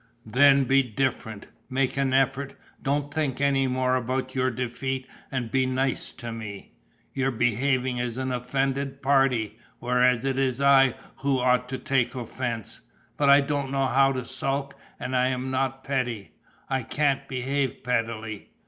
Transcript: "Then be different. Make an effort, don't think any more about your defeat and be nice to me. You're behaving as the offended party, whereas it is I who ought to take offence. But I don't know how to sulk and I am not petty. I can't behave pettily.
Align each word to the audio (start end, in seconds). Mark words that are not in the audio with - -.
"Then 0.25 0.63
be 0.63 0.81
different. 0.81 1.45
Make 1.69 1.95
an 1.95 2.11
effort, 2.11 2.55
don't 2.81 3.13
think 3.13 3.39
any 3.39 3.67
more 3.67 3.95
about 3.95 4.33
your 4.33 4.49
defeat 4.49 5.05
and 5.31 5.51
be 5.51 5.67
nice 5.67 6.09
to 6.13 6.31
me. 6.31 6.71
You're 7.13 7.29
behaving 7.29 7.99
as 7.99 8.15
the 8.15 8.35
offended 8.35 9.03
party, 9.03 9.59
whereas 9.77 10.25
it 10.25 10.39
is 10.39 10.59
I 10.59 10.95
who 11.17 11.37
ought 11.37 11.69
to 11.69 11.77
take 11.77 12.15
offence. 12.15 12.81
But 13.15 13.29
I 13.29 13.41
don't 13.41 13.69
know 13.69 13.85
how 13.85 14.11
to 14.13 14.25
sulk 14.25 14.73
and 14.99 15.15
I 15.15 15.27
am 15.27 15.51
not 15.51 15.83
petty. 15.83 16.31
I 16.67 16.81
can't 16.81 17.27
behave 17.27 17.83
pettily. 17.83 18.49